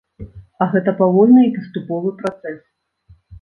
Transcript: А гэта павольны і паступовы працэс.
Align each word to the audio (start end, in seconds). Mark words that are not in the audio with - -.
А 0.63 0.67
гэта 0.71 0.93
павольны 1.01 1.43
і 1.49 1.51
паступовы 1.59 2.15
працэс. 2.23 2.57